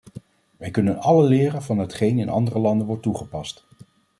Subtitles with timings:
[0.57, 3.65] Wij kunnen allen leren van hetgeen in andere landen wordt toegepast.